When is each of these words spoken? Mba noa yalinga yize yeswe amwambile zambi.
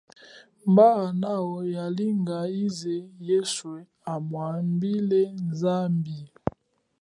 Mba 0.71 0.89
noa 1.21 1.59
yalinga 1.75 2.37
yize 2.55 2.95
yeswe 3.27 3.77
amwambile 4.13 5.21
zambi. 5.59 6.17